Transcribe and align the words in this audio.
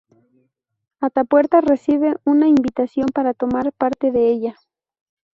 Atapuerca 0.99 1.61
recibe 1.61 2.15
una 2.25 2.47
invitación 2.47 3.09
para 3.13 3.35
tomar 3.35 3.71
parte 3.71 4.07
en 4.07 4.15
ella. 4.15 4.55